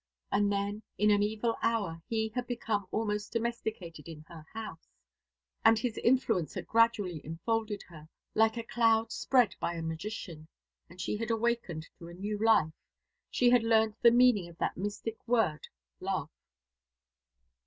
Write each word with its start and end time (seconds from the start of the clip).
And 0.31 0.51
then, 0.51 0.81
in 0.97 1.11
an 1.11 1.21
evil 1.21 1.55
hour, 1.61 2.01
he 2.07 2.29
had 2.29 2.47
become 2.47 2.87
almost 2.89 3.31
domesticated 3.33 4.07
in 4.09 4.25
her 4.29 4.43
house, 4.51 4.87
and 5.63 5.77
his 5.77 5.95
influence 5.99 6.55
had 6.55 6.65
gradually 6.65 7.23
enfolded 7.23 7.83
her, 7.83 8.09
like 8.33 8.57
a 8.57 8.63
cloud 8.63 9.11
spread 9.11 9.53
by 9.59 9.75
a 9.75 9.83
magician, 9.83 10.47
and 10.89 10.99
she 10.99 11.17
had 11.17 11.29
awakened 11.29 11.87
to 11.99 12.07
a 12.07 12.15
new 12.15 12.39
life. 12.43 12.73
She 13.29 13.51
had 13.51 13.61
learnt 13.61 14.01
the 14.01 14.09
meaning 14.09 14.49
of 14.49 14.57
that 14.57 14.75
mystic 14.75 15.19
word 15.27 15.67
love. 15.99 16.31